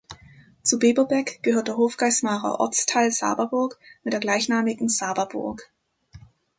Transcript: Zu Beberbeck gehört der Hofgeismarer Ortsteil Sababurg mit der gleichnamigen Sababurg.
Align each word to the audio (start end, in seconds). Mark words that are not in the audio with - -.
Zu 0.63 0.79
Beberbeck 0.79 1.43
gehört 1.43 1.67
der 1.67 1.77
Hofgeismarer 1.77 2.59
Ortsteil 2.59 3.11
Sababurg 3.11 3.77
mit 4.03 4.13
der 4.13 4.19
gleichnamigen 4.19 4.89
Sababurg. 4.89 5.69